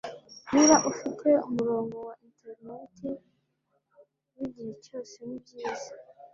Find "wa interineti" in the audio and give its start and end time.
2.07-3.09